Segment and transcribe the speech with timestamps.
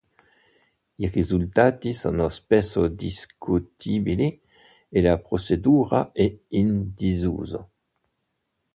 [0.97, 4.41] I risultati sono spesso discutibili
[4.89, 7.69] e la procedura è in disuso.